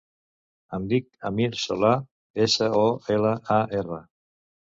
Em 0.77 0.85
dic 0.93 1.05
Amir 1.29 1.49
Solar: 1.65 1.91
essa, 2.47 2.71
o, 2.79 2.87
ela, 3.17 3.35
a, 3.57 3.59
erra. 3.83 4.01